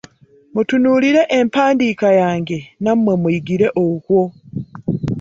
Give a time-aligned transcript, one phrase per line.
[0.53, 4.21] Mutunuulire empandiika yange nammwe muyigire okwo.